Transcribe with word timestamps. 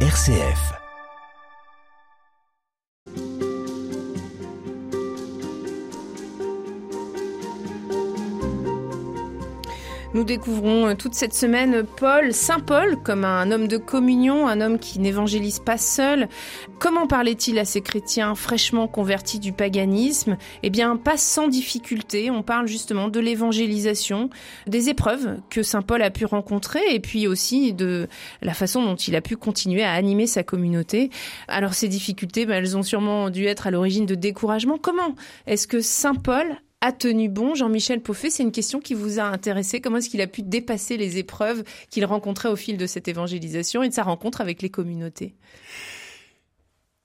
RCF. 0.00 0.85
Nous 10.16 10.24
découvrons 10.24 10.86
euh, 10.86 10.94
toute 10.94 11.12
cette 11.12 11.34
semaine 11.34 11.84
Paul, 11.84 12.32
Saint 12.32 12.60
Paul, 12.60 12.96
comme 13.02 13.22
un 13.26 13.50
homme 13.50 13.68
de 13.68 13.76
communion, 13.76 14.48
un 14.48 14.62
homme 14.62 14.78
qui 14.78 14.98
n'évangélise 14.98 15.58
pas 15.58 15.76
seul. 15.76 16.30
Comment 16.78 17.06
parlait-il 17.06 17.58
à 17.58 17.66
ces 17.66 17.82
chrétiens 17.82 18.34
fraîchement 18.34 18.88
convertis 18.88 19.38
du 19.40 19.52
paganisme? 19.52 20.38
Eh 20.62 20.70
bien, 20.70 20.96
pas 20.96 21.18
sans 21.18 21.48
difficulté. 21.48 22.30
On 22.30 22.42
parle 22.42 22.66
justement 22.66 23.08
de 23.08 23.20
l'évangélisation, 23.20 24.30
des 24.66 24.88
épreuves 24.88 25.36
que 25.50 25.62
Saint 25.62 25.82
Paul 25.82 26.00
a 26.00 26.10
pu 26.10 26.24
rencontrer, 26.24 26.80
et 26.92 27.00
puis 27.00 27.26
aussi 27.26 27.74
de 27.74 28.08
la 28.40 28.54
façon 28.54 28.82
dont 28.82 28.96
il 28.96 29.16
a 29.16 29.20
pu 29.20 29.36
continuer 29.36 29.84
à 29.84 29.92
animer 29.92 30.26
sa 30.26 30.42
communauté. 30.42 31.10
Alors, 31.46 31.74
ces 31.74 31.88
difficultés, 31.88 32.46
ben, 32.46 32.54
elles 32.54 32.74
ont 32.74 32.82
sûrement 32.82 33.28
dû 33.28 33.44
être 33.44 33.66
à 33.66 33.70
l'origine 33.70 34.06
de 34.06 34.14
découragement. 34.14 34.78
Comment 34.78 35.14
est-ce 35.46 35.66
que 35.66 35.82
Saint 35.82 36.14
Paul 36.14 36.56
a 36.86 36.92
tenu 36.92 37.28
bon 37.28 37.56
Jean-Michel 37.56 38.00
Poffet 38.00 38.30
C'est 38.30 38.44
une 38.44 38.52
question 38.52 38.78
qui 38.78 38.94
vous 38.94 39.18
a 39.18 39.24
intéressé. 39.24 39.80
Comment 39.80 39.96
est-ce 39.96 40.08
qu'il 40.08 40.20
a 40.20 40.28
pu 40.28 40.42
dépasser 40.42 40.96
les 40.96 41.18
épreuves 41.18 41.64
qu'il 41.90 42.04
rencontrait 42.04 42.48
au 42.48 42.54
fil 42.54 42.76
de 42.76 42.86
cette 42.86 43.08
évangélisation 43.08 43.82
et 43.82 43.88
de 43.88 43.94
sa 43.94 44.04
rencontre 44.04 44.40
avec 44.40 44.62
les 44.62 44.70
communautés? 44.70 45.34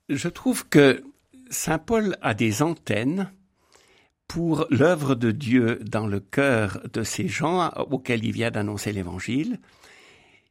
Je 0.08 0.28
trouve 0.28 0.70
que 0.70 1.04
Saint 1.50 1.80
Paul 1.80 2.16
a 2.22 2.36
des 2.36 2.62
antennes 2.62 3.32
pour 4.28 4.68
l'œuvre 4.70 5.16
de 5.16 5.32
Dieu 5.32 5.80
dans 5.84 6.06
le 6.06 6.20
cœur 6.20 6.80
de 6.94 7.02
ces 7.02 7.28
gens 7.28 7.70
auxquels 7.90 8.24
il 8.24 8.34
vient 8.34 8.52
d'annoncer 8.52 8.94
l'Évangile. 8.94 9.60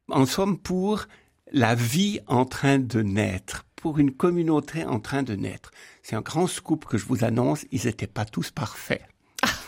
En 0.09 0.27
somme, 0.27 0.59
pour 0.59 1.07
la 1.53 1.77
vie 1.77 2.19
en 2.27 2.47
train 2.47 2.81
de 2.81 3.01
naître, 3.01 3.65
pour 3.77 4.01
une 4.01 4.11
communauté 4.11 4.85
en 4.85 4.99
train 4.99 5.23
de 5.23 5.37
naître. 5.37 5.71
C'est 6.03 6.17
un 6.17 6.21
grand 6.21 6.49
scoop 6.49 6.85
que 6.85 6.99
je 6.99 7.07
vous 7.07 7.23
annonce, 7.23 7.65
ils 7.71 7.87
n'étaient 7.87 8.09
pas 8.09 8.25
tous 8.25 8.51
parfaits. 8.51 9.10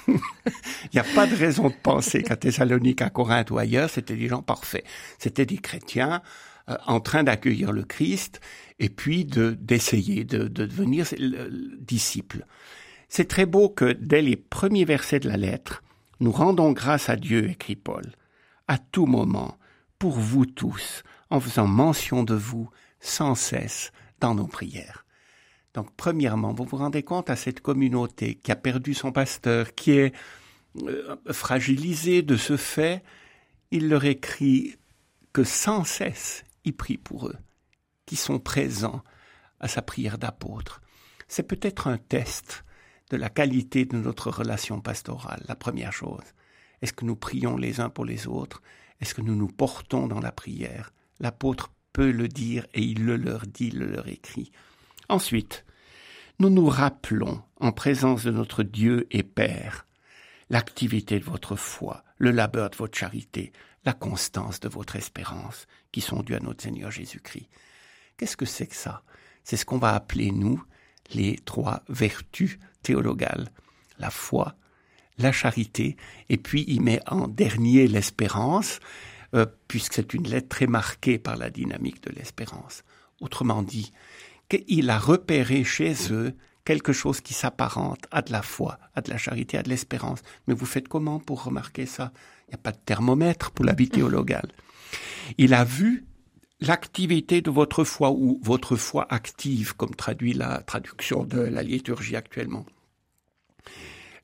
Il 0.08 0.94
n'y 0.94 1.00
a 1.00 1.04
pas 1.14 1.26
de 1.26 1.34
raison 1.34 1.68
de 1.68 1.74
penser 1.74 2.22
qu'à 2.22 2.36
Thessalonique, 2.36 3.02
à 3.02 3.10
Corinthe 3.10 3.50
ou 3.50 3.58
ailleurs, 3.58 3.90
c'était 3.90 4.16
des 4.16 4.28
gens 4.28 4.42
parfaits. 4.42 4.84
C'était 5.18 5.46
des 5.46 5.58
chrétiens 5.58 6.22
euh, 6.68 6.76
en 6.86 7.00
train 7.00 7.24
d'accueillir 7.24 7.72
le 7.72 7.84
Christ 7.84 8.40
et 8.78 8.88
puis 8.88 9.24
de 9.24 9.50
d'essayer 9.50 10.24
de, 10.24 10.48
de, 10.48 10.66
devenir 10.66 11.06
disciples. 11.80 12.46
C'est 13.08 13.28
très 13.28 13.46
beau 13.46 13.68
que 13.68 13.92
dès 13.92 14.22
les 14.22 14.36
premiers 14.36 14.84
versets 14.84 15.20
de 15.20 15.28
la 15.28 15.36
lettre, 15.36 15.82
nous 16.20 16.32
rendons 16.32 16.72
grâce 16.72 17.08
à 17.08 17.16
Dieu, 17.16 17.50
écrit 17.50 17.76
Paul, 17.76 18.04
à 18.68 18.78
tout 18.78 19.06
moment, 19.06 19.58
pour 19.98 20.12
vous 20.12 20.46
tous, 20.46 21.02
en 21.30 21.40
faisant 21.40 21.66
mention 21.66 22.22
de 22.22 22.34
vous 22.34 22.70
sans 23.00 23.34
cesse 23.34 23.92
dans 24.20 24.34
nos 24.34 24.46
prières. 24.46 25.04
Donc, 25.74 25.88
premièrement, 25.96 26.52
vous 26.52 26.64
vous 26.64 26.76
rendez 26.76 27.02
compte 27.02 27.30
à 27.30 27.36
cette 27.36 27.60
communauté 27.60 28.34
qui 28.34 28.52
a 28.52 28.56
perdu 28.56 28.94
son 28.94 29.10
pasteur, 29.10 29.74
qui 29.74 29.92
est 29.92 30.14
euh, 30.82 31.16
fragilisée 31.30 32.22
de 32.22 32.36
ce 32.36 32.56
fait, 32.56 33.02
il 33.70 33.88
leur 33.88 34.04
écrit 34.04 34.76
que 35.32 35.44
sans 35.44 35.84
cesse 35.84 36.44
il 36.64 36.76
prie 36.76 36.98
pour 36.98 37.28
eux, 37.28 37.36
qui 38.06 38.16
sont 38.16 38.38
présents 38.38 39.02
à 39.60 39.68
sa 39.68 39.82
prière 39.82 40.18
d'apôtre. 40.18 40.80
C'est 41.26 41.42
peut-être 41.42 41.86
un 41.86 41.98
test 41.98 42.64
de 43.10 43.16
la 43.16 43.30
qualité 43.30 43.84
de 43.84 43.96
notre 43.96 44.30
relation 44.30 44.80
pastorale, 44.80 45.42
la 45.48 45.56
première 45.56 45.92
chose. 45.92 46.34
Est-ce 46.82 46.92
que 46.92 47.04
nous 47.04 47.16
prions 47.16 47.56
les 47.56 47.80
uns 47.80 47.88
pour 47.88 48.04
les 48.04 48.26
autres? 48.26 48.62
Est-ce 49.00 49.14
que 49.14 49.22
nous 49.22 49.34
nous 49.34 49.48
portons 49.48 50.06
dans 50.06 50.20
la 50.20 50.32
prière? 50.32 50.92
L'apôtre 51.20 51.72
peut 51.92 52.10
le 52.10 52.28
dire 52.28 52.66
et 52.74 52.82
il 52.82 53.04
le 53.04 53.16
leur 53.16 53.46
dit, 53.46 53.70
le 53.70 53.86
leur 53.86 54.08
écrit. 54.08 54.52
Ensuite, 55.12 55.66
nous 56.38 56.48
nous 56.48 56.70
rappelons, 56.70 57.42
en 57.60 57.70
présence 57.70 58.24
de 58.24 58.30
notre 58.30 58.62
Dieu 58.62 59.06
et 59.10 59.22
Père, 59.22 59.86
l'activité 60.48 61.20
de 61.20 61.24
votre 61.26 61.54
foi, 61.54 62.02
le 62.16 62.30
labeur 62.30 62.70
de 62.70 62.76
votre 62.76 62.96
charité, 62.96 63.52
la 63.84 63.92
constance 63.92 64.58
de 64.58 64.70
votre 64.70 64.96
espérance, 64.96 65.66
qui 65.92 66.00
sont 66.00 66.22
dues 66.22 66.34
à 66.34 66.40
notre 66.40 66.62
Seigneur 66.62 66.90
Jésus-Christ. 66.90 67.50
Qu'est-ce 68.16 68.38
que 68.38 68.46
c'est 68.46 68.68
que 68.68 68.74
ça? 68.74 69.02
C'est 69.44 69.58
ce 69.58 69.66
qu'on 69.66 69.76
va 69.76 69.94
appeler, 69.94 70.30
nous, 70.30 70.64
les 71.12 71.36
trois 71.44 71.82
vertus 71.90 72.58
théologales. 72.82 73.50
La 73.98 74.08
foi, 74.08 74.56
la 75.18 75.30
charité, 75.30 75.98
et 76.30 76.38
puis 76.38 76.64
il 76.68 76.80
met 76.80 77.00
en 77.06 77.28
dernier 77.28 77.86
l'espérance, 77.86 78.80
euh, 79.34 79.44
puisque 79.68 79.92
c'est 79.92 80.14
une 80.14 80.26
lettre 80.26 80.48
très 80.48 80.66
marquée 80.66 81.18
par 81.18 81.36
la 81.36 81.50
dynamique 81.50 82.02
de 82.02 82.12
l'espérance. 82.12 82.82
Autrement 83.20 83.62
dit, 83.62 83.92
qu'il 84.60 84.90
a 84.90 84.98
repéré 84.98 85.64
chez 85.64 85.94
eux 86.10 86.34
quelque 86.64 86.92
chose 86.92 87.20
qui 87.20 87.34
s'apparente 87.34 88.06
à 88.10 88.22
de 88.22 88.32
la 88.32 88.42
foi, 88.42 88.78
à 88.94 89.00
de 89.00 89.10
la 89.10 89.18
charité, 89.18 89.58
à 89.58 89.62
de 89.62 89.68
l'espérance. 89.68 90.20
Mais 90.46 90.54
vous 90.54 90.66
faites 90.66 90.88
comment 90.88 91.18
pour 91.18 91.44
remarquer 91.44 91.86
ça? 91.86 92.12
Il 92.46 92.50
n'y 92.50 92.54
a 92.54 92.58
pas 92.58 92.72
de 92.72 92.78
thermomètre 92.84 93.50
pour 93.50 93.64
la 93.64 93.72
vie 93.72 93.88
théologale. 93.88 94.52
Il 95.38 95.54
a 95.54 95.64
vu 95.64 96.04
l'activité 96.60 97.40
de 97.40 97.50
votre 97.50 97.84
foi 97.84 98.10
ou 98.10 98.40
votre 98.42 98.76
foi 98.76 99.06
active, 99.10 99.74
comme 99.74 99.94
traduit 99.94 100.32
la 100.32 100.62
traduction 100.62 101.24
de 101.24 101.40
la 101.40 101.62
liturgie 101.62 102.16
actuellement. 102.16 102.64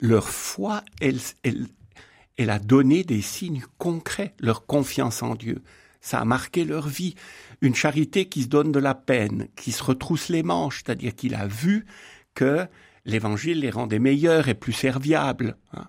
Leur 0.00 0.28
foi, 0.28 0.84
elle, 1.00 2.50
a 2.50 2.59
donné 2.61 3.03
des 3.03 3.22
signes 3.22 3.65
concrets, 3.78 4.34
leur 4.38 4.67
confiance 4.67 5.22
en 5.22 5.34
Dieu. 5.34 5.62
Ça 6.01 6.21
a 6.21 6.25
marqué 6.25 6.65
leur 6.65 6.89
vie. 6.89 7.15
Une 7.61 7.75
charité 7.75 8.29
qui 8.29 8.43
se 8.43 8.49
donne 8.49 8.73
de 8.73 8.79
la 8.79 8.95
peine, 8.95 9.49
qui 9.57 9.73
se 9.73 9.83
retrousse 9.83 10.29
les 10.29 10.43
manches, 10.43 10.83
c'est-à-dire 10.85 11.15
qu'il 11.15 11.35
a 11.35 11.47
vu 11.47 11.87
que 12.35 12.67
l'évangile 13.05 13.61
les 13.61 13.71
rendait 13.71 13.99
meilleurs 13.99 14.49
et 14.49 14.55
plus 14.55 14.73
serviables. 14.73 15.57
Hein. 15.73 15.89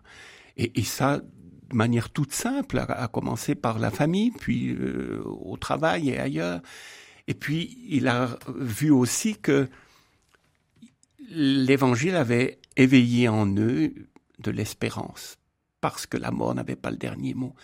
Et, 0.58 0.84
ça, 0.84 1.20
de 1.20 1.76
manière 1.76 2.10
toute 2.10 2.34
simple, 2.34 2.80
à, 2.80 3.08
commencer 3.08 3.56
par 3.56 3.80
la 3.80 3.92
famille, 3.92 4.32
puis 4.32 4.74
euh, 4.74 5.22
au 5.24 5.56
travail 5.56 6.10
et 6.10 6.20
ailleurs. 6.20 6.62
Et 7.28 7.34
puis, 7.34 7.78
il 7.88 8.08
a 8.10 8.38
vu 8.58 8.92
aussi 8.92 9.38
que 9.38 9.70
l'évangile 11.30 12.16
avait 12.16 12.60
éveillé 12.76 13.30
en 13.30 13.48
eux 13.56 13.94
de 14.40 14.52
l'espérance 14.52 15.38
parce 15.82 16.06
que 16.06 16.18
la 16.18 16.32
mort 16.32 16.56
n'avait 16.56 16.76
pas 16.76 16.92
le 16.92 16.98
dernier 16.98 17.34
mot. 17.34 17.56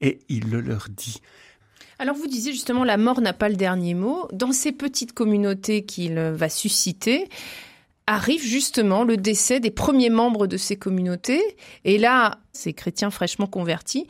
Et 0.00 0.20
il 0.28 0.50
le 0.50 0.60
leur 0.60 0.88
dit. 0.88 1.20
Alors 1.98 2.16
vous 2.16 2.26
disiez 2.26 2.52
justement 2.52 2.84
la 2.84 2.96
mort 2.96 3.20
n'a 3.20 3.32
pas 3.32 3.48
le 3.48 3.56
dernier 3.56 3.94
mot. 3.94 4.28
Dans 4.32 4.52
ces 4.52 4.72
petites 4.72 5.12
communautés 5.12 5.84
qu'il 5.84 6.18
va 6.18 6.48
susciter, 6.48 7.28
arrive 8.08 8.42
justement 8.42 9.04
le 9.04 9.16
décès 9.16 9.60
des 9.60 9.70
premiers 9.70 10.08
membres 10.08 10.46
de 10.46 10.56
ces 10.56 10.76
communautés. 10.76 11.42
Et 11.84 11.98
là, 11.98 12.38
ces 12.52 12.72
chrétiens 12.72 13.10
fraîchement 13.10 13.46
convertis 13.46 14.06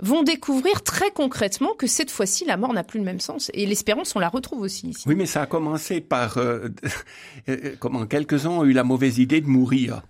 vont 0.00 0.22
découvrir 0.22 0.82
très 0.82 1.10
concrètement 1.10 1.74
que 1.74 1.86
cette 1.86 2.10
fois-ci, 2.10 2.44
la 2.44 2.56
mort 2.56 2.72
n'a 2.72 2.84
plus 2.84 3.00
le 3.00 3.04
même 3.04 3.20
sens. 3.20 3.50
Et 3.52 3.66
l'espérance, 3.66 4.14
on 4.14 4.20
la 4.20 4.28
retrouve 4.28 4.60
aussi 4.60 4.88
ici. 4.88 5.02
Oui, 5.06 5.16
mais 5.16 5.26
ça 5.26 5.42
a 5.42 5.46
commencé 5.46 6.00
par 6.00 6.38
euh, 6.38 6.68
euh 7.48 7.74
comment 7.80 8.06
quelques-uns 8.06 8.50
ont 8.50 8.64
eu 8.64 8.72
la 8.72 8.84
mauvaise 8.84 9.18
idée 9.18 9.40
de 9.40 9.48
mourir 9.48 10.02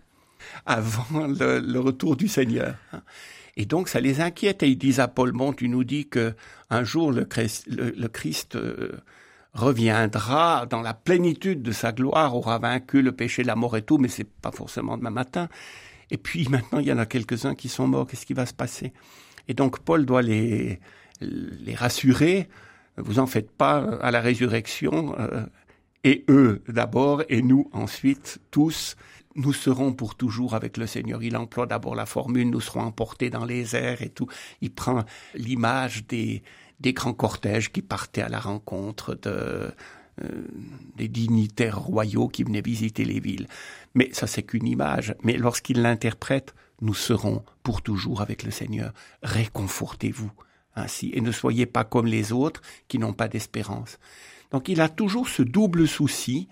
avant 0.66 1.26
le, 1.26 1.78
retour 1.78 2.16
du 2.16 2.28
Seigneur. 2.28 2.74
Et 3.56 3.66
donc 3.66 3.88
ça 3.88 4.00
les 4.00 4.20
inquiète 4.20 4.62
et 4.62 4.68
ils 4.68 4.78
disent 4.78 5.00
à 5.00 5.08
Paul, 5.08 5.32
bon, 5.32 5.52
tu 5.52 5.68
nous 5.68 5.84
dis 5.84 6.06
que 6.08 6.34
un 6.70 6.84
jour 6.84 7.12
le 7.12 7.24
Christ, 7.24 8.56
euh, 8.56 8.92
reviendra 9.52 10.66
dans 10.66 10.82
la 10.82 10.94
plénitude 10.94 11.62
de 11.62 11.72
sa 11.72 11.92
gloire, 11.92 12.36
aura 12.36 12.58
vaincu 12.58 13.02
le 13.02 13.12
péché, 13.12 13.42
la 13.42 13.56
mort 13.56 13.76
et 13.76 13.82
tout, 13.82 13.98
mais 13.98 14.08
c'est 14.08 14.28
pas 14.28 14.52
forcément 14.52 14.96
demain 14.96 15.10
matin. 15.10 15.48
Et 16.10 16.16
puis 16.16 16.48
maintenant, 16.50 16.78
il 16.78 16.86
y 16.86 16.92
en 16.92 16.98
a 16.98 17.06
quelques-uns 17.06 17.54
qui 17.54 17.68
sont 17.68 17.88
morts. 17.88 18.06
Qu'est-ce 18.06 18.26
qui 18.26 18.34
va 18.34 18.46
se 18.46 18.54
passer? 18.54 18.92
Et 19.48 19.54
donc 19.54 19.80
Paul 19.80 20.06
doit 20.06 20.22
les 20.22 20.78
les 21.20 21.74
rassurer. 21.74 22.48
Vous 22.96 23.18
en 23.18 23.26
faites 23.26 23.50
pas 23.50 23.78
à 24.00 24.10
la 24.10 24.20
résurrection. 24.20 25.14
Euh, 25.18 25.44
et 26.04 26.24
eux 26.28 26.62
d'abord, 26.68 27.22
et 27.28 27.42
nous 27.42 27.68
ensuite, 27.72 28.38
tous, 28.50 28.96
nous 29.36 29.52
serons 29.52 29.92
pour 29.92 30.14
toujours 30.16 30.54
avec 30.54 30.76
le 30.76 30.86
Seigneur. 30.86 31.22
Il 31.22 31.36
emploie 31.36 31.66
d'abord 31.66 31.94
la 31.94 32.06
formule, 32.06 32.50
nous 32.50 32.60
serons 32.60 32.80
emportés 32.80 33.30
dans 33.30 33.44
les 33.44 33.76
airs 33.76 34.02
et 34.02 34.08
tout. 34.08 34.26
Il 34.60 34.72
prend 34.72 35.04
l'image 35.34 36.06
des, 36.06 36.42
grands 36.80 37.14
cortèges 37.14 37.70
qui 37.70 37.82
partaient 37.82 38.22
à 38.22 38.28
la 38.28 38.40
rencontre 38.40 39.14
de, 39.14 39.72
euh, 40.22 40.48
des 40.96 41.08
dignitaires 41.08 41.78
royaux 41.78 42.28
qui 42.28 42.42
venaient 42.42 42.60
visiter 42.60 43.04
les 43.04 43.20
villes. 43.20 43.46
Mais 43.94 44.10
ça, 44.12 44.26
c'est 44.26 44.42
qu'une 44.42 44.66
image. 44.66 45.14
Mais 45.22 45.36
lorsqu'il 45.36 45.82
l'interprète, 45.82 46.54
nous 46.80 46.94
serons 46.94 47.44
pour 47.62 47.82
toujours 47.82 48.22
avec 48.22 48.42
le 48.42 48.50
Seigneur. 48.50 48.92
Réconfortez-vous 49.22 50.32
ainsi 50.74 51.10
et 51.14 51.20
ne 51.20 51.32
soyez 51.32 51.66
pas 51.66 51.84
comme 51.84 52.06
les 52.06 52.32
autres 52.32 52.62
qui 52.88 52.98
n'ont 52.98 53.12
pas 53.12 53.28
d'espérance. 53.28 53.98
Donc 54.50 54.68
il 54.68 54.80
a 54.80 54.88
toujours 54.88 55.28
ce 55.28 55.42
double 55.42 55.86
souci. 55.86 56.48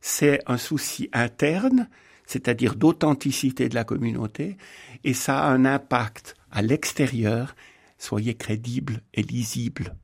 C'est 0.00 0.40
un 0.46 0.58
souci 0.58 1.08
interne 1.12 1.88
c'est-à-dire 2.26 2.74
d'authenticité 2.74 3.68
de 3.68 3.74
la 3.74 3.84
communauté, 3.84 4.56
et 5.04 5.14
ça 5.14 5.38
a 5.38 5.50
un 5.50 5.64
impact 5.64 6.34
à 6.50 6.62
l'extérieur, 6.62 7.54
soyez 7.98 8.34
crédible 8.34 9.02
et 9.14 9.22
lisible. 9.22 9.94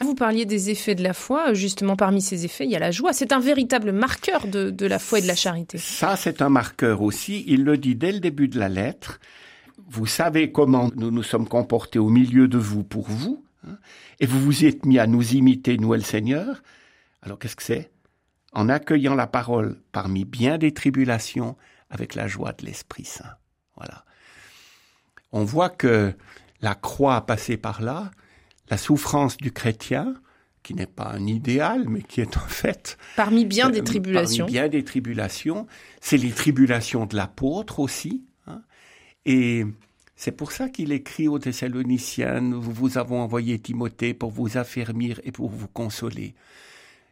Vous 0.00 0.14
parliez 0.14 0.44
des 0.44 0.70
effets 0.70 0.94
de 0.94 1.02
la 1.02 1.12
foi. 1.12 1.54
Justement, 1.54 1.94
parmi 1.94 2.20
ces 2.20 2.44
effets, 2.44 2.64
il 2.64 2.70
y 2.70 2.76
a 2.76 2.80
la 2.80 2.90
joie. 2.90 3.12
C'est 3.12 3.32
un 3.32 3.38
véritable 3.38 3.92
marqueur 3.92 4.46
de, 4.46 4.70
de 4.70 4.86
la 4.86 4.98
foi 4.98 5.20
et 5.20 5.22
de 5.22 5.28
la 5.28 5.36
charité. 5.36 5.78
Ça, 5.78 6.16
c'est 6.16 6.42
un 6.42 6.48
marqueur 6.48 7.00
aussi. 7.02 7.44
Il 7.46 7.64
le 7.64 7.78
dit 7.78 7.94
dès 7.94 8.10
le 8.10 8.18
début 8.18 8.48
de 8.48 8.58
la 8.58 8.68
lettre. 8.68 9.20
Vous 9.88 10.06
savez 10.06 10.50
comment 10.50 10.90
nous 10.96 11.10
nous 11.10 11.22
sommes 11.22 11.46
comportés 11.48 11.98
au 11.98 12.08
milieu 12.08 12.48
de 12.48 12.58
vous 12.58 12.82
pour 12.82 13.08
vous. 13.08 13.44
Hein, 13.66 13.78
et 14.20 14.26
vous 14.26 14.40
vous 14.40 14.64
êtes 14.64 14.84
mis 14.84 14.98
à 14.98 15.06
nous 15.06 15.34
imiter, 15.34 15.76
nous 15.76 15.94
et 15.94 15.98
le 15.98 16.04
Seigneur. 16.04 16.62
Alors 17.22 17.38
qu'est-ce 17.38 17.56
que 17.56 17.62
c'est? 17.62 17.90
En 18.52 18.68
accueillant 18.68 19.14
la 19.14 19.26
parole 19.26 19.80
parmi 19.92 20.24
bien 20.24 20.58
des 20.58 20.72
tribulations 20.72 21.56
avec 21.90 22.14
la 22.14 22.28
joie 22.28 22.52
de 22.52 22.64
l'Esprit 22.64 23.04
Saint. 23.04 23.36
Voilà. 23.76 24.04
On 25.32 25.44
voit 25.44 25.70
que 25.70 26.14
la 26.60 26.74
croix 26.74 27.16
a 27.16 27.20
passé 27.20 27.56
par 27.56 27.82
là, 27.82 28.10
la 28.70 28.78
souffrance 28.78 29.36
du 29.36 29.52
chrétien, 29.52 30.14
qui 30.62 30.74
n'est 30.74 30.86
pas 30.86 31.08
un 31.08 31.26
idéal, 31.26 31.88
mais 31.88 32.02
qui 32.02 32.20
est 32.20 32.36
en 32.36 32.48
fait... 32.48 32.98
Parmi 33.16 33.44
bien 33.44 33.70
des 33.70 33.80
euh, 33.80 33.84
tribulations. 33.84 34.44
Parmi 34.44 34.52
bien 34.52 34.68
des 34.68 34.84
tribulations. 34.84 35.66
C'est 36.00 36.16
les 36.16 36.30
tribulations 36.30 37.06
de 37.06 37.16
l'apôtre 37.16 37.78
aussi. 37.80 38.24
Hein. 38.46 38.62
Et 39.24 39.64
c'est 40.16 40.32
pour 40.32 40.52
ça 40.52 40.68
qu'il 40.68 40.92
écrit 40.92 41.28
aux 41.28 41.38
Thessaloniciens, 41.38 42.40
nous 42.40 42.60
vous 42.60 42.98
avons 42.98 43.20
envoyé 43.20 43.58
Timothée 43.58 44.14
pour 44.14 44.30
vous 44.30 44.58
affermir 44.58 45.20
et 45.22 45.32
pour 45.32 45.48
vous 45.48 45.68
consoler. 45.68 46.34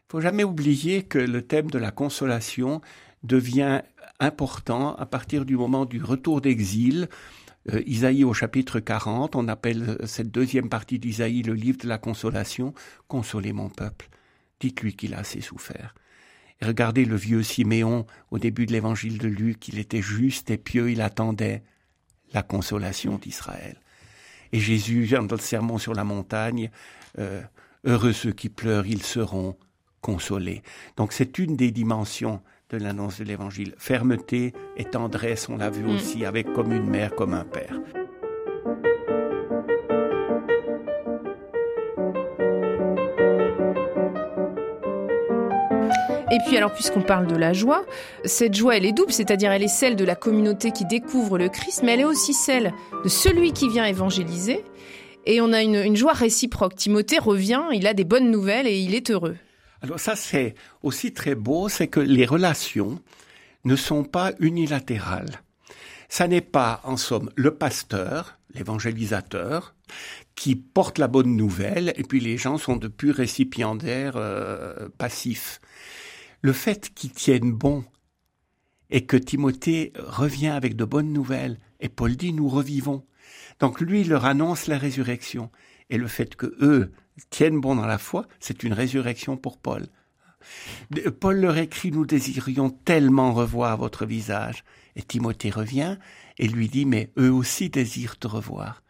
Faut 0.09 0.21
jamais 0.21 0.45
oublier 0.45 1.03
que 1.03 1.19
le 1.19 1.43
thème 1.43 1.71
de 1.71 1.79
la 1.79 1.91
consolation 1.91 2.81
devient 3.23 3.83
important 4.21 4.95
à 4.95 5.07
partir 5.07 5.45
du 5.45 5.57
moment 5.57 5.85
du 5.85 6.03
retour 6.03 6.41
d'exil 6.41 7.09
euh, 7.73 7.83
Isaïe 7.87 8.25
au 8.25 8.33
chapitre 8.33 8.79
40, 8.79 9.35
on 9.35 9.49
appelle 9.49 9.99
cette 10.05 10.31
deuxième 10.31 10.69
partie 10.69 10.99
d'Isaïe 10.99 11.43
le 11.43 11.55
livre 11.55 11.79
de 11.79 11.89
la 11.89 11.99
consolation. 11.99 12.75
Consolez 13.09 13.53
mon 13.53 13.69
peuple. 13.69 14.09
Dites-lui 14.61 14.95
qu'il 14.95 15.15
a 15.15 15.19
assez 15.19 15.41
souffert. 15.41 15.95
Et 16.61 16.65
regardez 16.65 17.05
le 17.05 17.17
vieux 17.17 17.43
Siméon 17.43 18.07
au 18.31 18.39
début 18.39 18.67
de 18.67 18.73
l'évangile 18.73 19.19
de 19.19 19.29
Luc, 19.29 19.69
il 19.69 19.79
était 19.79 20.01
juste 20.01 20.51
et 20.51 20.57
pieux, 20.57 20.91
il 20.91 21.01
attendait 21.01 21.63
la 22.33 22.43
consolation 22.43 23.19
d'Israël. 23.19 23.79
Et 24.53 24.61
Jésus, 24.61 25.09
dans 25.09 25.27
le 25.29 25.39
sermon 25.39 25.77
sur 25.77 25.93
la 25.93 26.05
montagne, 26.05 26.71
euh, 27.19 27.43
heureux 27.85 28.13
ceux 28.13 28.33
qui 28.33 28.49
pleurent, 28.49 28.87
ils 28.87 29.03
seront 29.03 29.57
consolés. 30.07 30.63
Donc 30.97 31.13
c'est 31.13 31.37
une 31.41 31.57
des 31.57 31.73
dimensions 31.73 32.41
de 32.71 32.79
l'annonce 32.79 33.19
de 33.19 33.25
l'Évangile. 33.25 33.75
Fermeté 33.77 34.53
et 34.77 34.85
tendresse, 34.85 35.49
on 35.49 35.57
l'a 35.57 35.69
vu 35.69 35.83
mm. 35.83 35.95
aussi, 35.95 36.25
avec 36.25 36.53
comme 36.53 36.73
une 36.73 36.89
mère, 36.89 37.13
comme 37.17 37.35
un 37.35 37.45
père. 37.45 37.81
Et 46.31 46.39
puis 46.47 46.57
alors 46.57 46.73
puisqu'on 46.73 47.03
parle 47.03 47.27
de 47.27 47.35
la 47.35 47.53
joie, 47.53 47.85
cette 48.25 48.55
joie 48.55 48.77
elle 48.77 48.85
est 48.85 48.93
double, 48.93 49.13
c'est-à-dire 49.13 49.51
elle 49.51 49.65
est 49.65 49.69
celle 49.69 49.97
de 49.97 50.05
la 50.05 50.15
communauté 50.15 50.71
qui 50.71 50.85
découvre 50.85 51.37
le 51.37 51.49
Christ, 51.49 51.83
mais 51.83 51.95
elle 51.95 52.01
est 52.01 52.05
aussi 52.05 52.33
celle 52.33 52.73
de 53.03 53.09
celui 53.09 53.53
qui 53.53 53.69
vient 53.69 53.85
évangéliser. 53.85 54.63
Et 55.25 55.41
on 55.41 55.53
a 55.53 55.63
une, 55.63 55.75
une 55.75 55.97
joie 55.97 56.13
réciproque. 56.13 56.77
Timothée 56.77 57.19
revient, 57.19 57.63
il 57.73 57.89
a 57.89 57.95
des 57.95 58.05
bonnes 58.05 58.31
nouvelles 58.31 58.69
et 58.69 58.79
il 58.79 58.95
est 58.95 59.11
heureux. 59.11 59.37
Alors 59.83 60.01
ça, 60.01 60.17
c'est 60.17 60.55
aussi 60.83 61.13
très 61.13 61.35
beau, 61.35 61.69
c'est 61.69 61.89
que 61.89 62.01
les 62.01 62.27
relations 62.27 63.01
ne 63.65 63.77
sont 63.77 64.05
pas 64.05 64.33
unilatérales. 64.39 65.43
Ça 66.09 66.29
n'est 66.29 66.41
pas, 66.41 66.81
en 66.85 66.97
somme, 66.97 67.31
le 67.35 67.55
pasteur, 67.55 68.39
l'évangélisateur, 68.55 69.75
qui 70.35 70.57
porte 70.57 70.99
la 70.99 71.09
bonne 71.09 71.37
nouvelle, 71.37 71.93
et 71.97 72.03
puis 72.03 72.21
les 72.21 72.39
gens 72.39 72.59
sont 72.59 72.77
de 72.77 72.89
purs 72.89 73.17
récipiendaires 73.17 74.17
euh, 74.17 74.89
passifs. 74.99 75.61
Le 76.43 76.53
fait 76.53 76.93
qu'ils 76.95 77.13
tiennent 77.13 77.53
bon 77.53 77.85
et 78.89 79.05
que 79.05 79.17
Timothée 79.17 79.93
revient 79.99 80.49
avec 80.49 80.77
de 80.77 80.85
bonnes 80.85 81.13
nouvelles, 81.13 81.59
et 81.81 81.89
Paul 81.89 82.17
dit 82.17 82.33
nous 82.33 82.49
revivons. 82.49 83.05
Donc 83.59 83.81
lui 83.81 84.03
il 84.03 84.11
leur 84.11 84.25
annonce 84.25 84.69
la 84.69 84.79
résurrection, 84.79 85.51
et 85.91 85.99
le 85.99 86.07
fait 86.07 86.37
que 86.37 86.55
eux 86.61 86.93
tiennent 87.31 87.61
bon 87.61 87.75
dans 87.75 87.87
la 87.87 87.99
foi, 87.99 88.27
c'est 88.41 88.63
une 88.63 88.73
résurrection 88.73 89.37
pour 89.37 89.59
Paul. 89.59 89.87
Paul 91.21 91.41
leur 91.41 91.57
écrit, 91.59 91.91
nous 91.91 92.07
désirions 92.07 92.71
tellement 92.71 93.33
revoir 93.33 93.77
votre 93.77 94.07
visage. 94.07 94.65
Et 94.95 95.03
Timothée 95.03 95.51
revient 95.51 95.99
et 96.39 96.49
lui 96.49 96.69
dit, 96.69 96.87
mais 96.87 97.11
eux 97.19 97.33
aussi 97.33 97.69
désirent 97.69 98.19
te 98.19 98.29
revoir. 98.29 98.83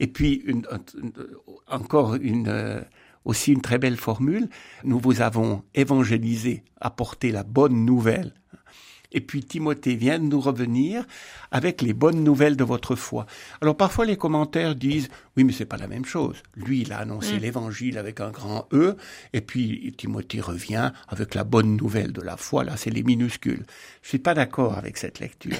Et 0.00 0.06
puis, 0.06 0.44
encore 1.68 2.16
une, 2.16 2.48
euh, 2.48 2.80
aussi 3.24 3.52
une 3.52 3.60
très 3.60 3.78
belle 3.78 3.96
formule, 3.96 4.48
nous 4.84 4.98
vous 4.98 5.20
avons 5.20 5.62
évangélisé, 5.74 6.64
apporté 6.80 7.32
la 7.32 7.42
bonne 7.42 7.84
nouvelle 7.84 8.34
et 9.12 9.20
puis 9.20 9.42
Timothée 9.44 9.96
vient 9.96 10.18
de 10.18 10.24
nous 10.24 10.40
revenir 10.40 11.04
avec 11.50 11.82
les 11.82 11.92
bonnes 11.92 12.22
nouvelles 12.22 12.56
de 12.56 12.64
votre 12.64 12.96
foi. 12.96 13.26
Alors 13.60 13.76
parfois 13.76 14.04
les 14.04 14.16
commentaires 14.16 14.74
disent 14.74 15.08
oui 15.36 15.44
mais 15.44 15.52
c'est 15.52 15.64
pas 15.64 15.76
la 15.76 15.88
même 15.88 16.04
chose. 16.04 16.42
Lui 16.54 16.82
il 16.82 16.92
a 16.92 16.98
annoncé 16.98 17.34
mm. 17.34 17.38
l'évangile 17.38 17.98
avec 17.98 18.20
un 18.20 18.30
grand 18.30 18.68
E 18.72 18.96
et 19.32 19.40
puis 19.40 19.94
Timothée 19.96 20.40
revient 20.40 20.92
avec 21.08 21.34
la 21.34 21.44
bonne 21.44 21.76
nouvelle 21.76 22.12
de 22.12 22.22
la 22.22 22.36
foi. 22.36 22.64
Là 22.64 22.76
c'est 22.76 22.90
les 22.90 23.02
minuscules. 23.02 23.64
Je 24.02 24.08
suis 24.08 24.18
pas 24.18 24.34
d'accord 24.34 24.76
avec 24.76 24.96
cette 24.96 25.20
lecture. 25.20 25.58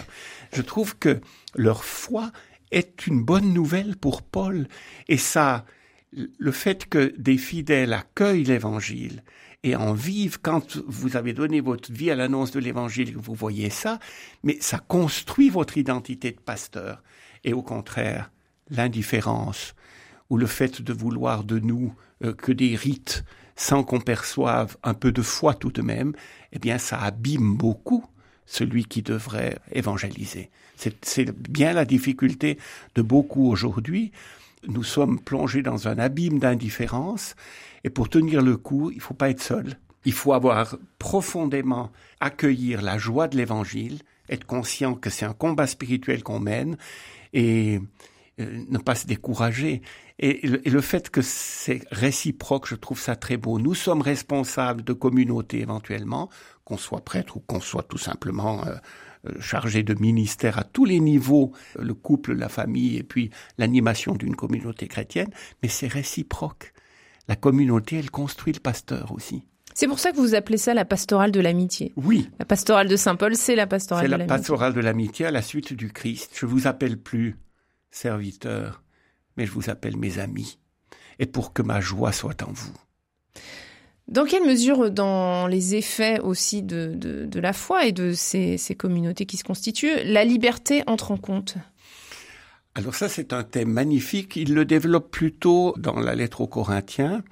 Je 0.53 0.63
trouve 0.63 0.97
que 0.99 1.21
leur 1.55 1.85
foi 1.85 2.31
est 2.71 3.07
une 3.07 3.23
bonne 3.23 3.53
nouvelle 3.53 3.97
pour 3.97 4.23
Paul 4.23 4.67
et 5.09 5.19
ça 5.19 5.65
le 6.13 6.53
fait 6.53 6.89
que 6.89 7.15
des 7.19 7.37
fidèles 7.37 7.93
accueillent 7.93 8.45
l'évangile 8.45 9.23
et 9.67 9.75
en 9.75 9.95
vivent 9.95 10.39
quand 10.41 10.77
vous 10.87 11.17
avez 11.17 11.33
donné 11.33 11.61
votre 11.61 11.93
vie 11.93 12.13
à 12.13 12.15
l'annonce 12.15 12.53
de 12.53 12.61
l'évangile, 12.61 13.17
vous 13.17 13.35
voyez 13.35 13.69
ça, 13.69 13.99
mais 14.45 14.57
ça 14.61 14.79
construit 14.79 15.51
votre 15.51 15.77
identité 15.77 16.31
de 16.31 16.39
pasteur. 16.39 17.03
Et 17.43 17.53
au 17.53 17.63
contraire, 17.63 18.31
l'indifférence 18.71 19.75
ou 20.31 20.37
le 20.37 20.47
fait 20.47 20.81
de 20.83 20.93
vouloir 20.93 21.43
de 21.43 21.59
nous 21.59 21.93
euh, 22.25 22.33
que 22.33 22.53
des 22.53 22.77
rites 22.77 23.25
sans 23.57 23.83
qu'on 23.83 24.01
perçoive 24.01 24.77
un 24.85 24.95
peu 24.95 25.11
de 25.11 25.23
foi 25.23 25.55
tout 25.55 25.73
de 25.73 25.83
même, 25.83 26.13
eh 26.53 26.61
bien 26.61 26.79
ça 26.79 27.01
abîme 27.01 27.57
beaucoup 27.57 28.05
celui 28.45 28.85
qui 28.85 29.03
devrait 29.03 29.59
évangéliser. 29.73 30.51
C'est 31.03 31.33
bien 31.51 31.73
la 31.73 31.85
difficulté 31.85 32.59
de 32.95 33.03
beaucoup 33.03 33.51
aujourd'hui. 33.51 34.13
Nous 34.67 34.85
sommes 34.85 35.21
plongés 35.21 35.63
dans 35.63 35.89
un 35.89 35.99
abîme 35.99 36.39
d'indifférence 36.39 37.35
et 37.85 37.91
pour 37.91 38.09
tenir 38.09 38.43
le 38.43 38.57
coup, 38.57 38.91
il 38.91 39.01
faut 39.01 39.15
pas 39.15 39.31
être 39.31 39.43
seul. 39.43 39.79
Il 40.05 40.13
faut 40.13 40.33
avoir 40.33 40.77
profondément 40.99 41.91
accueillir 42.21 42.83
la 42.83 42.99
joie 42.99 43.29
de 43.29 43.37
l'évangile, 43.37 44.01
être 44.29 44.45
conscient 44.45 44.95
que 44.95 45.11
c'est 45.11 45.25
un 45.25 45.33
combat 45.33 45.67
spirituel 45.67 46.23
qu'on 46.23 46.41
mène 46.41 46.77
et 47.33 47.81
euh, 48.41 48.65
ne 48.69 48.79
pas 48.79 48.95
se 48.95 49.07
décourager. 49.07 49.83
Et, 50.19 50.47
le 50.47 50.81
fait 50.81 51.11
que 51.11 51.23
c'est 51.23 51.83
réciproque, 51.91 52.69
je 52.69 52.75
trouve 52.75 53.01
ça 53.01 53.17
très 53.17 53.37
beau. 53.37 53.59
Nous 53.59 53.75
sommes 53.75 54.03
responsables 54.03 54.83
de 54.83 54.93
communautés 54.93 55.61
éventuellement, 55.61 56.29
qu'on 56.65 56.77
soit 56.77 57.05
prêtre 57.05 57.37
ou 57.37 57.41
qu'on 57.41 57.61
soit 57.61 57.85
tout 57.85 57.99
simplement 57.99 58.67
euh, 58.67 58.75
chargé 59.41 59.83
de 59.83 59.95
ministère 59.95 60.59
à 60.59 60.65
tous 60.65 60.85
les 60.85 61.01
niveaux, 61.01 61.53
le 61.79 61.95
couple, 61.95 62.35
la 62.35 62.49
famille 62.49 62.97
et 62.97 63.03
puis 63.03 63.31
l'animation 63.59 64.15
d'une 64.15 64.37
communauté 64.37 64.89
chrétienne, 64.89 65.31
mais 65.63 65.69
c'est 65.69 65.89
réciproque 65.89 66.73
la 67.29 67.37
communauté, 67.37 67.97
elle 67.97 68.11
construit 68.11 68.53
le 68.53 68.61
pasteur 68.61 69.13
aussi. 69.13 69.43
C'est 69.75 69.89
pour 69.89 69.99
ça 69.99 70.13
que 70.13 70.17
vous 70.17 70.35
appelez 70.35 70.59
ça 70.59 70.75
la 70.75 70.85
pastorale 70.85 71.33
de 71.33 71.41
l'amitié. 71.41 71.93
Oui. 71.97 72.31
La 72.39 72.45
pastorale 72.45 72.89
de 72.89 72.97
Saint 72.97 73.17
Paul, 73.17 73.37
c'est 73.37 73.57
la 73.57 73.67
pastorale 73.67 74.07
de 74.07 74.11
l'amitié. 74.11 74.27
C'est 74.27 74.33
la 74.33 74.39
pastorale 74.39 74.75
de 74.75 74.81
l'amitié 74.81 75.27
à 75.27 75.31
la 75.31 75.43
suite 75.43 75.75
du 75.75 75.93
Christ. 75.93 76.33
Je 76.35 76.47
vous 76.47 76.67
appelle 76.67 76.99
plus 76.99 77.37
serviteur, 77.91 78.83
mais 79.37 79.45
je 79.45 79.53
vous 79.53 79.69
appelle 79.69 79.97
mes 79.97 80.19
amis. 80.19 80.59
Et 81.19 81.27
pour 81.27 81.53
que 81.53 81.63
ma 81.63 81.81
joie 81.81 82.13
soit 82.13 82.43
en 82.43 82.53
vous. 82.53 82.75
Dans 84.09 84.25
quelle 84.25 84.45
mesure, 84.45 84.91
dans 84.91 85.49
les 85.49 85.75
effets 85.75 86.21
aussi 86.21 86.63
de, 86.63 86.95
de, 86.95 87.41
la 87.41 87.53
foi 87.53 87.87
et 87.87 87.93
de 87.93 88.13
ces, 88.13 88.57
ces 88.57 88.77
communautés 88.77 89.27
qui 89.27 89.37
se 89.37 89.43
constituent, 89.43 90.05
la 90.05 90.25
liberté 90.25 90.85
entre 90.87 91.11
en 91.11 91.17
compte? 91.17 91.57
Alors 92.77 92.95
ça, 92.95 93.09
c'est 93.09 93.33
un 93.33 93.43
thème 93.43 93.73
magnifique. 93.73 94.37
Il 94.37 94.55
le 94.55 94.65
développe 94.65 95.11
plutôt 95.11 95.75
dans 95.77 95.99
la 95.99 96.15
lettre 96.15 96.43
aux 96.43 96.47
Corinthiens, 96.47 97.25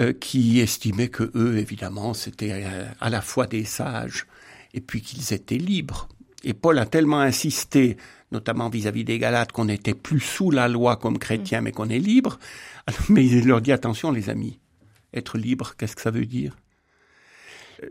euh, 0.00 0.12
qui 0.12 0.60
estimait 0.60 1.08
que 1.08 1.30
eux, 1.34 1.58
évidemment, 1.58 2.14
c'était 2.14 2.64
euh, 2.64 2.84
à 3.00 3.08
la 3.08 3.20
fois 3.20 3.46
des 3.46 3.64
sages 3.64 4.26
et 4.74 4.80
puis 4.80 5.02
qu'ils 5.02 5.32
étaient 5.32 5.58
libres. 5.58 6.08
Et 6.42 6.52
Paul 6.52 6.78
a 6.78 6.86
tellement 6.86 7.20
insisté, 7.20 7.96
notamment 8.32 8.68
vis-à-vis 8.68 9.04
des 9.04 9.18
Galates, 9.18 9.52
qu'on 9.52 9.66
n'était 9.66 9.94
plus 9.94 10.20
sous 10.20 10.50
la 10.50 10.68
loi 10.68 10.96
comme 10.96 11.18
chrétien, 11.18 11.60
mais 11.60 11.72
qu'on 11.72 11.88
est 11.90 11.98
libre. 11.98 12.38
mais 13.08 13.24
il 13.24 13.46
leur 13.46 13.60
dit 13.60 13.72
attention, 13.72 14.10
les 14.10 14.30
amis, 14.30 14.58
être 15.16 15.38
libre, 15.38 15.74
qu'est-ce 15.76 15.96
que 15.96 16.02
ça 16.02 16.10
veut 16.10 16.26
dire? 16.26 16.56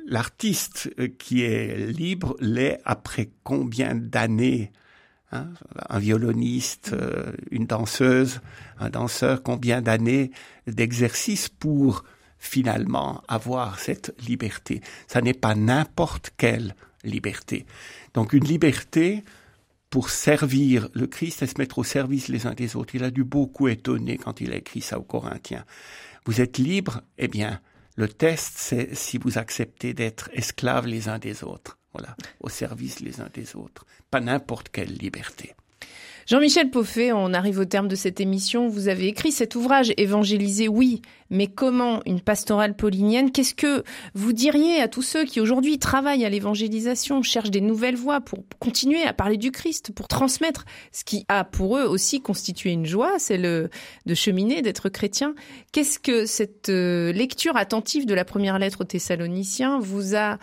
L'artiste 0.08 0.90
qui 1.18 1.44
est 1.44 1.78
libre 1.92 2.36
l'est 2.40 2.80
après 2.86 3.30
combien 3.44 3.94
d'années 3.94 4.72
Hein, 5.32 5.50
un 5.90 6.00
violoniste, 6.00 6.92
euh, 6.94 7.32
une 7.50 7.66
danseuse, 7.66 8.42
un 8.80 8.90
danseur, 8.90 9.42
combien 9.42 9.82
d'années 9.82 10.30
d'exercice 10.68 11.50
pour 11.50 12.04
finalement 12.38 13.24
avoir 13.28 13.80
cette 13.80 14.14
liberté? 14.28 14.82
Ça 15.08 15.22
n'est 15.22 15.34
pas 15.34 15.56
n'importe 15.56 16.32
quelle 16.38 16.76
liberté. 17.04 17.66
Donc 18.14 18.34
une 18.34 18.46
liberté 18.46 19.24
pour 19.90 20.12
servir 20.12 20.90
le 20.94 21.08
Christ 21.08 21.42
et 21.42 21.48
se 21.48 21.58
mettre 21.58 21.80
au 21.80 21.84
service 21.84 22.28
les 22.28 22.46
uns 22.46 22.54
des 22.54 22.76
autres. 22.76 22.94
Il 22.94 23.04
a 23.04 23.10
dû 23.10 23.24
beaucoup 23.24 23.68
étonner 23.68 24.18
quand 24.18 24.42
il 24.42 24.52
a 24.54 24.58
écrit 24.58 24.82
ça 24.82 25.00
aux 25.00 25.04
Corinthiens. 25.04 25.66
Vous 26.26 26.42
êtes 26.42 26.58
libre? 26.58 27.02
Eh 27.18 27.28
bien, 27.28 27.62
le 27.96 28.10
test, 28.10 28.56
c'est 28.58 28.96
si 28.96 29.18
vous 29.18 29.38
acceptez 29.38 29.94
d'être 29.94 30.30
esclaves 30.34 30.88
les 30.88 31.08
uns 31.08 31.20
des 31.20 31.44
autres. 31.44 31.78
Voilà, 31.94 32.18
au 32.42 32.50
service 32.50 33.00
les 33.00 33.22
uns 33.22 33.30
des 33.34 33.56
autres. 33.56 33.86
Pas 34.12 34.20
n'importe 34.20 34.70
quelle 34.70 34.94
liberté. 34.94 35.54
Jean-Michel 36.28 36.72
Poffet, 36.72 37.12
on 37.12 37.36
arrive 37.36 37.60
au 37.60 37.66
terme 37.66 37.88
de 37.88 37.94
cette 37.94 38.20
émission. 38.20 38.68
Vous 38.68 38.88
avez 38.88 39.06
écrit 39.06 39.32
cet 39.32 39.54
ouvrage, 39.54 39.94
Évangéliser, 39.96 40.68
oui, 40.68 41.04
mais 41.30 41.46
comment 41.46 42.02
une 42.08 42.20
pastorale 42.20 42.76
paulinienne? 42.76 43.32
Qu'est-ce 43.32 43.54
que 43.54 43.84
vous 44.16 44.34
diriez 44.34 44.82
à 44.82 44.88
tous 44.88 45.04
ceux 45.04 45.26
qui 45.26 45.40
aujourd'hui 45.40 45.78
travaillent 45.78 46.26
à 46.26 46.30
l'évangélisation, 46.32 47.22
cherchent 47.22 47.52
des 47.52 47.62
nouvelles 47.62 47.96
voies 47.96 48.22
pour 48.22 48.40
continuer 48.58 49.04
à 49.04 49.14
parler 49.14 49.38
du 49.38 49.52
Christ, 49.52 49.92
pour 49.94 50.08
transmettre 50.08 50.66
ce 50.92 51.04
qui 51.04 51.26
a 51.28 51.44
pour 51.44 51.78
eux 51.78 51.84
aussi 51.84 52.22
constitué 52.22 52.72
une 52.72 52.88
joie, 52.88 53.20
c'est 53.20 53.38
le 53.38 53.70
de 54.08 54.16
cheminer, 54.16 54.64
d'être 54.64 54.90
chrétien? 54.90 55.36
Qu'est-ce 55.74 56.00
que 56.00 56.26
cette 56.26 56.70
euh, 56.70 57.12
lecture 57.12 57.56
attentive 57.56 58.08
de 58.08 58.16
la 58.16 58.26
première 58.26 58.58
lettre 58.58 58.82
aux 58.82 58.86
Thessaloniciens 58.86 59.78
vous 59.80 60.16
a 60.16 60.40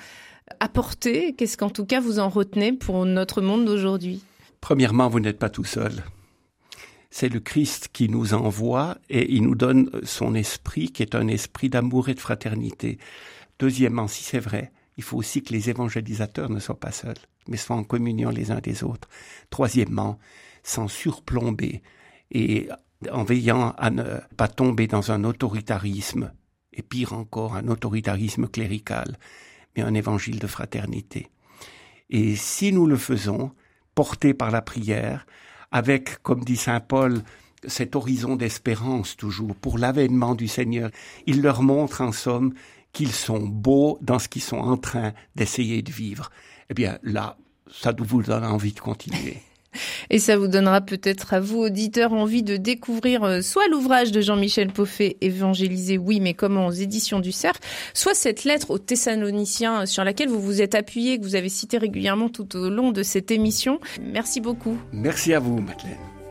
apporté? 0.60 1.32
Qu'est-ce 1.32 1.56
qu'en 1.56 1.70
tout 1.70 1.86
cas 1.86 1.98
vous 1.98 2.20
en 2.20 2.28
retenez 2.28 2.72
pour 2.72 3.04
notre 3.04 3.40
monde 3.40 3.64
d'aujourd'hui? 3.64 4.22
Premièrement, 4.62 5.08
vous 5.08 5.18
n'êtes 5.18 5.40
pas 5.40 5.50
tout 5.50 5.64
seul. 5.64 6.04
C'est 7.10 7.28
le 7.28 7.40
Christ 7.40 7.90
qui 7.92 8.08
nous 8.08 8.32
envoie 8.32 8.96
et 9.10 9.34
il 9.34 9.42
nous 9.42 9.56
donne 9.56 9.90
son 10.04 10.36
esprit 10.36 10.90
qui 10.90 11.02
est 11.02 11.16
un 11.16 11.26
esprit 11.26 11.68
d'amour 11.68 12.08
et 12.08 12.14
de 12.14 12.20
fraternité. 12.20 12.98
Deuxièmement, 13.58 14.06
si 14.06 14.22
c'est 14.22 14.38
vrai, 14.38 14.72
il 14.96 15.02
faut 15.02 15.18
aussi 15.18 15.42
que 15.42 15.52
les 15.52 15.68
évangélisateurs 15.68 16.48
ne 16.48 16.60
soient 16.60 16.78
pas 16.78 16.92
seuls, 16.92 17.18
mais 17.48 17.56
soient 17.56 17.74
en 17.74 17.82
communion 17.82 18.30
les 18.30 18.52
uns 18.52 18.60
des 18.60 18.84
autres. 18.84 19.08
Troisièmement, 19.50 20.20
sans 20.62 20.86
surplomber 20.86 21.82
et 22.30 22.68
en 23.10 23.24
veillant 23.24 23.74
à 23.78 23.90
ne 23.90 24.20
pas 24.36 24.48
tomber 24.48 24.86
dans 24.86 25.10
un 25.10 25.24
autoritarisme, 25.24 26.32
et 26.72 26.82
pire 26.82 27.14
encore, 27.14 27.56
un 27.56 27.66
autoritarisme 27.66 28.46
clérical, 28.46 29.18
mais 29.76 29.82
un 29.82 29.94
évangile 29.94 30.38
de 30.38 30.46
fraternité. 30.46 31.30
Et 32.10 32.36
si 32.36 32.72
nous 32.72 32.86
le 32.86 32.96
faisons, 32.96 33.50
portés 33.94 34.34
par 34.34 34.50
la 34.50 34.62
prière, 34.62 35.26
avec, 35.70 36.22
comme 36.22 36.44
dit 36.44 36.56
Saint 36.56 36.80
Paul, 36.80 37.22
cet 37.66 37.94
horizon 37.96 38.36
d'espérance 38.36 39.16
toujours 39.16 39.54
pour 39.54 39.78
l'avènement 39.78 40.34
du 40.34 40.48
Seigneur. 40.48 40.90
Il 41.26 41.42
leur 41.42 41.62
montre 41.62 42.00
en 42.00 42.12
somme 42.12 42.54
qu'ils 42.92 43.12
sont 43.12 43.40
beaux 43.40 43.98
dans 44.02 44.18
ce 44.18 44.28
qu'ils 44.28 44.42
sont 44.42 44.58
en 44.58 44.76
train 44.76 45.12
d'essayer 45.34 45.82
de 45.82 45.90
vivre. 45.90 46.30
Eh 46.70 46.74
bien 46.74 46.98
là, 47.02 47.36
ça 47.70 47.94
vous 47.96 48.22
donne 48.22 48.44
envie 48.44 48.72
de 48.72 48.80
continuer. 48.80 49.40
Et 50.10 50.18
ça 50.18 50.36
vous 50.36 50.48
donnera 50.48 50.80
peut-être 50.80 51.34
à 51.34 51.40
vous, 51.40 51.58
auditeurs, 51.58 52.12
envie 52.12 52.42
de 52.42 52.56
découvrir 52.56 53.24
euh, 53.24 53.40
soit 53.40 53.68
l'ouvrage 53.68 54.12
de 54.12 54.20
Jean-Michel 54.20 54.68
Poffet, 54.68 55.16
Évangéliser, 55.20 55.98
oui, 55.98 56.20
mais 56.20 56.34
comment 56.34 56.66
aux 56.66 56.72
éditions 56.72 57.20
du 57.20 57.32
Cerf, 57.32 57.56
soit 57.94 58.14
cette 58.14 58.44
lettre 58.44 58.70
aux 58.70 58.78
Thessaloniciens 58.78 59.86
sur 59.86 60.04
laquelle 60.04 60.28
vous 60.28 60.40
vous 60.40 60.62
êtes 60.62 60.74
appuyé, 60.74 61.18
que 61.18 61.24
vous 61.24 61.36
avez 61.36 61.48
cité 61.48 61.78
régulièrement 61.78 62.28
tout 62.28 62.56
au 62.56 62.68
long 62.68 62.92
de 62.92 63.02
cette 63.02 63.30
émission. 63.30 63.80
Merci 64.02 64.40
beaucoup. 64.40 64.76
Merci 64.92 65.34
à 65.34 65.38
vous, 65.38 65.60
Madeleine. 65.60 66.21